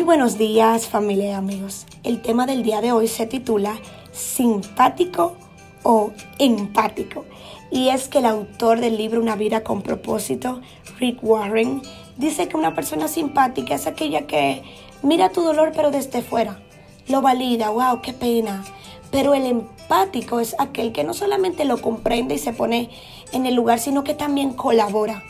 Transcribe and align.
Muy 0.00 0.06
buenos 0.06 0.38
días 0.38 0.86
familia 0.86 1.26
y 1.26 1.32
amigos. 1.32 1.84
El 2.04 2.22
tema 2.22 2.46
del 2.46 2.62
día 2.62 2.80
de 2.80 2.90
hoy 2.90 3.06
se 3.06 3.26
titula 3.26 3.78
simpático 4.12 5.36
o 5.82 6.12
empático. 6.38 7.26
Y 7.70 7.90
es 7.90 8.08
que 8.08 8.20
el 8.20 8.24
autor 8.24 8.80
del 8.80 8.96
libro 8.96 9.20
Una 9.20 9.36
vida 9.36 9.62
con 9.62 9.82
propósito, 9.82 10.62
Rick 10.98 11.22
Warren, 11.22 11.82
dice 12.16 12.48
que 12.48 12.56
una 12.56 12.74
persona 12.74 13.08
simpática 13.08 13.74
es 13.74 13.86
aquella 13.86 14.26
que 14.26 14.62
mira 15.02 15.28
tu 15.28 15.42
dolor 15.42 15.72
pero 15.76 15.90
desde 15.90 16.22
fuera. 16.22 16.62
Lo 17.06 17.20
valida, 17.20 17.68
wow, 17.68 18.00
qué 18.00 18.14
pena. 18.14 18.64
Pero 19.10 19.34
el 19.34 19.44
empático 19.44 20.40
es 20.40 20.56
aquel 20.58 20.92
que 20.92 21.04
no 21.04 21.12
solamente 21.12 21.66
lo 21.66 21.82
comprende 21.82 22.36
y 22.36 22.38
se 22.38 22.54
pone 22.54 22.88
en 23.32 23.44
el 23.44 23.54
lugar, 23.54 23.78
sino 23.78 24.02
que 24.02 24.14
también 24.14 24.54
colabora. 24.54 25.22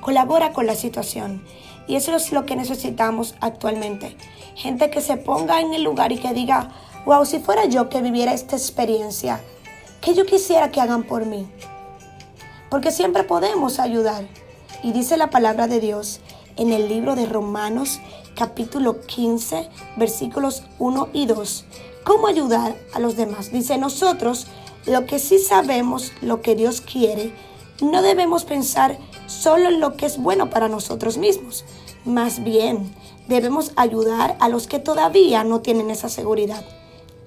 Colabora 0.00 0.52
con 0.52 0.66
la 0.66 0.74
situación. 0.74 1.44
Y 1.88 1.96
eso 1.96 2.14
es 2.14 2.32
lo 2.32 2.46
que 2.46 2.56
necesitamos 2.56 3.34
actualmente. 3.40 4.16
Gente 4.54 4.90
que 4.90 5.00
se 5.00 5.16
ponga 5.16 5.60
en 5.60 5.74
el 5.74 5.82
lugar 5.82 6.12
y 6.12 6.18
que 6.18 6.32
diga, 6.32 6.70
wow, 7.04 7.24
si 7.24 7.38
fuera 7.38 7.66
yo 7.66 7.88
que 7.88 8.02
viviera 8.02 8.32
esta 8.32 8.56
experiencia, 8.56 9.40
¿qué 10.00 10.14
yo 10.14 10.26
quisiera 10.26 10.70
que 10.70 10.80
hagan 10.80 11.04
por 11.04 11.26
mí? 11.26 11.46
Porque 12.70 12.90
siempre 12.90 13.22
podemos 13.22 13.78
ayudar. 13.78 14.26
Y 14.82 14.92
dice 14.92 15.16
la 15.16 15.30
palabra 15.30 15.68
de 15.68 15.80
Dios 15.80 16.20
en 16.56 16.72
el 16.72 16.88
libro 16.88 17.14
de 17.14 17.26
Romanos 17.26 18.00
capítulo 18.36 19.00
15 19.00 19.68
versículos 19.96 20.62
1 20.78 21.08
y 21.12 21.26
2. 21.26 21.64
¿Cómo 22.04 22.28
ayudar 22.28 22.76
a 22.92 23.00
los 23.00 23.16
demás? 23.16 23.50
Dice 23.50 23.78
nosotros, 23.78 24.46
lo 24.84 25.06
que 25.06 25.18
sí 25.18 25.38
sabemos, 25.38 26.12
lo 26.20 26.40
que 26.40 26.54
Dios 26.54 26.80
quiere, 26.80 27.32
no 27.80 28.02
debemos 28.02 28.44
pensar 28.44 28.98
solo 29.26 29.68
en 29.68 29.80
lo 29.80 29.96
que 29.96 30.06
es 30.06 30.18
bueno 30.18 30.50
para 30.50 30.68
nosotros 30.68 31.18
mismos. 31.18 31.64
Más 32.04 32.42
bien, 32.42 32.94
debemos 33.28 33.72
ayudar 33.76 34.36
a 34.40 34.48
los 34.48 34.66
que 34.66 34.78
todavía 34.78 35.44
no 35.44 35.60
tienen 35.60 35.90
esa 35.90 36.08
seguridad. 36.08 36.64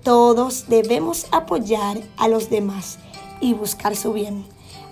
Todos 0.04 0.68
debemos 0.68 1.28
apoyar 1.32 2.00
a 2.18 2.28
los 2.28 2.50
demás 2.50 2.98
y 3.42 3.54
buscar 3.54 3.96
su 3.96 4.14
bien. 4.14 4.46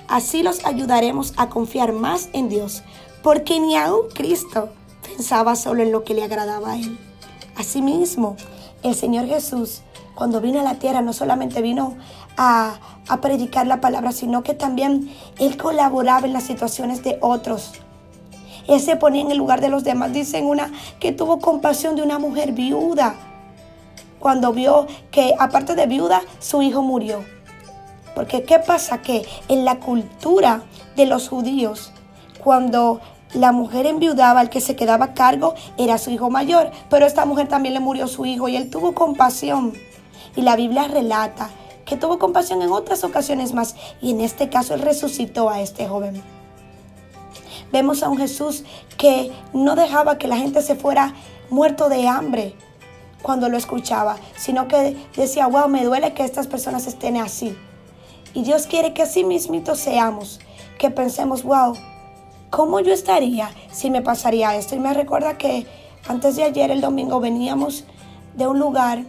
Así 0.08 0.44
los 0.44 0.66
ayudaremos 0.66 1.34
a 1.38 1.50
confiar 1.50 1.94
más 1.94 2.30
en 2.34 2.50
Dios, 2.50 2.84
porque 3.24 3.60
ni 3.60 3.76
aun 3.76 4.10
Cristo 4.14 4.70
pensaba 5.02 5.56
solo 5.56 5.84
en 5.84 5.92
lo 5.92 6.04
que 6.04 6.14
le 6.14 6.24
agradaba 6.24 6.72
a 6.72 6.76
Él. 6.78 6.98
Asimismo, 7.56 8.38
el 8.84 8.96
Señor 8.96 9.28
Jesús, 9.28 9.82
cuando 10.18 10.42
vino 10.42 10.60
a 10.60 10.64
la 10.64 10.76
tierra, 10.76 11.02
no 11.02 11.14
solamente 11.14 11.62
vino 11.62 11.96
a, 12.38 12.80
a 13.08 13.22
predicar 13.22 13.68
la 13.68 13.80
palabra, 13.80 14.12
sino 14.12 14.42
que 14.42 14.56
también 14.56 15.14
Él 15.38 15.58
colaboraba 15.58 16.26
en 16.26 16.34
las 16.34 16.44
situaciones 16.44 17.04
de 17.04 17.20
otros. 17.22 17.74
Él 18.68 18.82
se 18.82 18.96
ponía 18.96 19.22
en 19.22 19.30
el 19.30 19.38
lugar 19.38 19.62
de 19.62 19.70
los 19.70 19.84
demás. 19.84 20.12
Dicen 20.14 20.48
una 20.48 20.72
que 21.00 21.12
tuvo 21.12 21.40
compasión 21.40 21.96
de 21.96 22.02
una 22.02 22.18
mujer 22.18 22.52
viuda 22.52 23.14
cuando 24.20 24.52
vio 24.54 24.88
que 25.12 25.36
aparte 25.38 25.76
de 25.76 25.86
viuda, 25.86 26.22
su 26.40 26.64
hijo 26.64 26.82
murió. 26.82 27.24
Porque 28.16 28.42
¿qué 28.42 28.58
pasa? 28.58 29.04
Que 29.04 29.24
en 29.48 29.66
la 29.66 29.80
cultura 29.80 30.64
de 30.96 31.06
los 31.06 31.30
judíos, 31.30 31.94
cuando 32.44 33.02
la 33.34 33.52
mujer 33.52 33.86
enviudaba, 33.86 34.42
el 34.42 34.50
que 34.50 34.62
se 34.62 34.76
quedaba 34.76 35.06
a 35.06 35.14
cargo 35.14 35.54
era 35.78 36.00
su 36.00 36.10
hijo 36.10 36.32
mayor, 36.32 36.72
pero 36.90 37.06
esta 37.06 37.26
mujer 37.26 37.48
también 37.48 37.76
le 37.76 37.80
murió 37.80 38.08
su 38.08 38.26
hijo 38.26 38.48
y 38.48 38.56
él 38.56 38.72
tuvo 38.72 38.96
compasión. 38.96 39.74
Y 40.38 40.44
la 40.44 40.56
Biblia 40.56 40.88
relata 40.88 41.50
que 41.84 41.98
tuvo 41.98 42.20
compasión 42.20 42.62
en 42.62 42.72
otras 42.72 43.04
ocasiones 43.04 43.54
más 43.54 43.76
y 44.02 44.12
en 44.12 44.22
este 44.22 44.50
caso 44.50 44.76
él 44.76 44.82
resucitó 44.82 45.50
a 45.50 45.62
este 45.62 45.88
joven. 45.88 46.22
Vemos 47.72 48.04
a 48.04 48.10
un 48.10 48.18
Jesús 48.18 48.64
que 48.98 49.32
no 49.52 49.76
dejaba 49.76 50.18
que 50.18 50.28
la 50.28 50.38
gente 50.38 50.62
se 50.62 50.76
fuera 50.76 51.14
muerto 51.50 51.90
de 51.90 52.08
hambre 52.08 52.56
cuando 53.22 53.50
lo 53.50 53.58
escuchaba, 53.58 54.18
sino 54.38 54.68
que 54.68 54.96
decía, 55.16 55.48
wow, 55.48 55.68
me 55.68 55.84
duele 55.84 56.14
que 56.14 56.24
estas 56.24 56.46
personas 56.46 56.86
estén 56.88 57.18
así. 57.18 57.58
Y 58.34 58.44
Dios 58.44 58.68
quiere 58.68 58.94
que 58.94 59.02
así 59.02 59.24
mismito 59.24 59.76
seamos, 59.76 60.40
que 60.78 60.92
pensemos, 60.92 61.42
wow, 61.42 61.74
¿cómo 62.52 62.80
yo 62.80 62.94
estaría 62.94 63.50
si 63.72 63.90
me 63.90 64.04
pasaría 64.04 64.56
esto? 64.56 64.76
Y 64.76 64.80
me 64.80 64.94
recuerda 64.94 65.38
que 65.38 65.66
antes 66.08 66.36
de 66.36 66.44
ayer, 66.44 66.70
el 66.70 66.80
domingo, 66.80 67.20
veníamos 67.20 67.86
de 68.36 68.48
un 68.48 68.60
lugar 68.60 69.04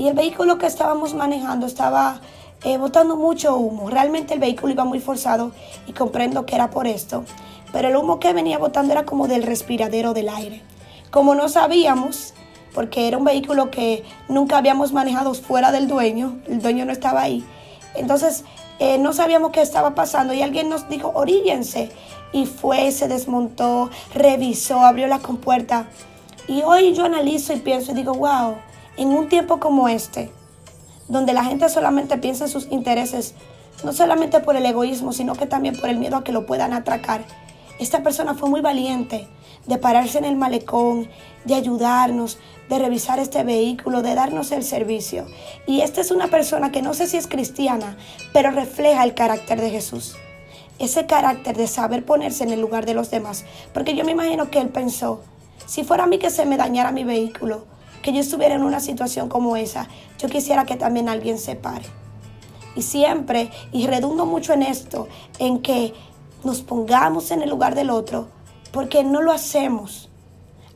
y 0.00 0.08
el 0.08 0.14
vehículo 0.14 0.56
que 0.56 0.64
estábamos 0.64 1.12
manejando 1.12 1.66
estaba 1.66 2.22
eh, 2.64 2.78
botando 2.78 3.16
mucho 3.16 3.54
humo. 3.56 3.90
Realmente 3.90 4.32
el 4.32 4.40
vehículo 4.40 4.72
iba 4.72 4.86
muy 4.86 4.98
forzado 4.98 5.52
y 5.86 5.92
comprendo 5.92 6.46
que 6.46 6.54
era 6.54 6.70
por 6.70 6.86
esto. 6.86 7.24
Pero 7.70 7.88
el 7.88 7.96
humo 7.96 8.18
que 8.18 8.32
venía 8.32 8.56
botando 8.56 8.92
era 8.92 9.04
como 9.04 9.28
del 9.28 9.42
respiradero 9.42 10.14
del 10.14 10.30
aire. 10.30 10.62
Como 11.10 11.34
no 11.34 11.50
sabíamos, 11.50 12.32
porque 12.72 13.08
era 13.08 13.18
un 13.18 13.24
vehículo 13.24 13.70
que 13.70 14.02
nunca 14.26 14.56
habíamos 14.56 14.94
manejado 14.94 15.34
fuera 15.34 15.70
del 15.70 15.86
dueño, 15.86 16.38
el 16.46 16.62
dueño 16.62 16.86
no 16.86 16.92
estaba 16.92 17.20
ahí. 17.20 17.44
Entonces 17.94 18.44
eh, 18.78 18.96
no 18.96 19.12
sabíamos 19.12 19.50
qué 19.50 19.60
estaba 19.60 19.94
pasando 19.94 20.32
y 20.32 20.40
alguien 20.40 20.70
nos 20.70 20.88
dijo, 20.88 21.12
oríllense. 21.14 21.90
Y 22.32 22.46
fue, 22.46 22.90
se 22.90 23.06
desmontó, 23.06 23.90
revisó, 24.14 24.80
abrió 24.80 25.08
la 25.08 25.18
compuerta. 25.18 25.90
Y 26.48 26.62
hoy 26.62 26.94
yo 26.94 27.04
analizo 27.04 27.52
y 27.52 27.56
pienso 27.56 27.92
y 27.92 27.96
digo, 27.96 28.14
wow, 28.14 28.56
en 29.00 29.08
un 29.08 29.30
tiempo 29.30 29.60
como 29.60 29.88
este, 29.88 30.30
donde 31.08 31.32
la 31.32 31.42
gente 31.42 31.66
solamente 31.70 32.18
piensa 32.18 32.44
en 32.44 32.50
sus 32.50 32.70
intereses, 32.70 33.34
no 33.82 33.94
solamente 33.94 34.40
por 34.40 34.56
el 34.56 34.66
egoísmo, 34.66 35.14
sino 35.14 35.34
que 35.34 35.46
también 35.46 35.80
por 35.80 35.88
el 35.88 35.98
miedo 35.98 36.18
a 36.18 36.22
que 36.22 36.32
lo 36.32 36.44
puedan 36.44 36.74
atracar. 36.74 37.24
Esta 37.78 38.02
persona 38.02 38.34
fue 38.34 38.50
muy 38.50 38.60
valiente 38.60 39.26
de 39.66 39.78
pararse 39.78 40.18
en 40.18 40.26
el 40.26 40.36
malecón, 40.36 41.08
de 41.46 41.54
ayudarnos, 41.54 42.36
de 42.68 42.78
revisar 42.78 43.18
este 43.18 43.42
vehículo, 43.42 44.02
de 44.02 44.14
darnos 44.14 44.52
el 44.52 44.64
servicio. 44.64 45.26
Y 45.66 45.80
esta 45.80 46.02
es 46.02 46.10
una 46.10 46.28
persona 46.28 46.70
que 46.70 46.82
no 46.82 46.92
sé 46.92 47.06
si 47.06 47.16
es 47.16 47.26
cristiana, 47.26 47.96
pero 48.34 48.50
refleja 48.50 49.02
el 49.04 49.14
carácter 49.14 49.62
de 49.62 49.70
Jesús. 49.70 50.16
Ese 50.78 51.06
carácter 51.06 51.56
de 51.56 51.68
saber 51.68 52.04
ponerse 52.04 52.44
en 52.44 52.50
el 52.50 52.60
lugar 52.60 52.84
de 52.84 52.92
los 52.92 53.10
demás. 53.10 53.46
Porque 53.72 53.96
yo 53.96 54.04
me 54.04 54.12
imagino 54.12 54.50
que 54.50 54.60
él 54.60 54.68
pensó, 54.68 55.22
si 55.64 55.84
fuera 55.84 56.04
a 56.04 56.06
mí 56.06 56.18
que 56.18 56.28
se 56.28 56.44
me 56.44 56.58
dañara 56.58 56.92
mi 56.92 57.04
vehículo, 57.04 57.64
que 58.02 58.12
yo 58.12 58.20
estuviera 58.20 58.54
en 58.54 58.62
una 58.62 58.80
situación 58.80 59.28
como 59.28 59.56
esa, 59.56 59.88
yo 60.18 60.28
quisiera 60.28 60.64
que 60.64 60.76
también 60.76 61.08
alguien 61.08 61.38
se 61.38 61.56
pare. 61.56 61.86
Y 62.76 62.82
siempre, 62.82 63.50
y 63.72 63.86
redundo 63.86 64.26
mucho 64.26 64.52
en 64.52 64.62
esto, 64.62 65.08
en 65.38 65.60
que 65.60 65.92
nos 66.44 66.62
pongamos 66.62 67.30
en 67.30 67.42
el 67.42 67.50
lugar 67.50 67.74
del 67.74 67.90
otro, 67.90 68.28
porque 68.72 69.04
no 69.04 69.22
lo 69.22 69.32
hacemos. 69.32 70.08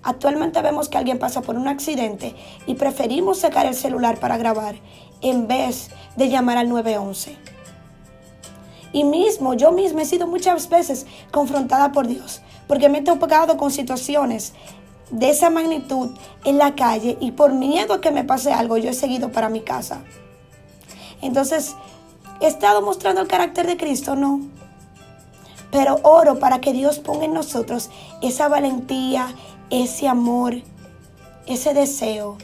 Actualmente 0.03 0.61
vemos 0.61 0.89
que 0.89 0.99
alguien 0.99 1.19
pasa 1.19 1.41
por 1.41 1.57
un 1.57 1.69
accidente 1.69 2.35
y 2.67 2.75
preferimos 2.75 3.39
sacar 3.39 3.65
el 3.65 3.75
celular 3.75 4.21
para 4.21 4.37
grabar 4.37 4.75
en 5.23 5.49
vez 5.49 5.91
de 6.17 6.29
llamar 6.29 6.59
al 6.59 6.69
911. 6.69 7.37
Y 8.93 9.05
mismo, 9.05 9.55
yo 9.55 9.73
misma 9.73 10.03
he 10.03 10.05
sido 10.05 10.27
muchas 10.27 10.69
veces 10.69 11.07
confrontada 11.33 11.91
por 11.91 12.07
Dios, 12.07 12.43
porque 12.69 12.89
me 12.89 12.99
he 12.99 13.03
topado 13.03 13.57
con 13.57 13.71
situaciones 13.71 14.53
de 15.15 15.31
esa 15.31 15.49
magnitud 15.49 16.11
en 16.45 16.59
la 16.59 16.75
calle 16.75 17.17
y 17.21 17.31
por 17.31 17.53
miedo 17.53 17.95
a 17.95 18.01
que 18.01 18.11
me 18.11 18.25
pase 18.25 18.53
algo, 18.53 18.77
yo 18.79 18.91
he 18.91 18.95
seguido 18.95 19.31
para 19.31 19.49
mi 19.49 19.61
casa. 19.61 20.03
Entonces, 21.23 21.77
¿he 22.41 22.49
estado 22.49 22.83
mostrando 22.83 23.21
el 23.21 23.29
carácter 23.29 23.67
de 23.67 23.77
Cristo? 23.77 24.17
No. 24.17 24.41
Pero 25.71 26.01
oro 26.03 26.41
para 26.41 26.61
que 26.61 26.73
Dios 26.73 26.99
ponga 26.99 27.27
en 27.27 27.33
nosotros 27.33 27.91
esa 28.23 28.49
valentía, 28.49 29.29
ese 29.71 30.09
amor, 30.09 30.57
ese 31.47 31.75
deseo 31.75 32.37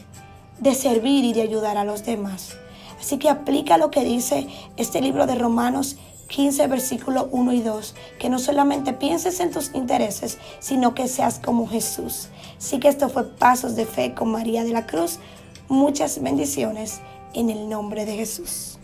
de 0.59 0.73
servir 0.73 1.25
y 1.25 1.33
de 1.33 1.41
ayudar 1.41 1.77
a 1.77 1.83
los 1.83 2.05
demás. 2.05 2.55
Así 2.99 3.17
que 3.17 3.29
aplica 3.29 3.77
lo 3.77 3.91
que 3.91 4.05
dice 4.05 4.47
este 4.77 5.01
libro 5.01 5.27
de 5.27 5.35
Romanos 5.35 5.97
15, 6.31 6.65
versículo 6.67 7.27
1 7.31 7.53
y 7.53 7.61
2, 7.61 7.95
que 8.17 8.29
no 8.29 8.39
solamente 8.39 8.93
pienses 8.93 9.39
en 9.41 9.51
tus 9.51 9.75
intereses, 9.75 10.37
sino 10.59 10.95
que 10.95 11.07
seas 11.07 11.39
como 11.39 11.67
Jesús. 11.67 12.29
Así 12.57 12.79
que 12.79 12.87
esto 12.87 13.09
fue 13.09 13.25
Pasos 13.25 13.75
de 13.75 13.85
Fe 13.85 14.13
con 14.15 14.31
María 14.31 14.63
de 14.63 14.71
la 14.71 14.87
Cruz. 14.87 15.19
Muchas 15.67 16.21
bendiciones 16.23 17.01
en 17.33 17.49
el 17.49 17.67
nombre 17.69 18.05
de 18.05 18.15
Jesús. 18.15 18.79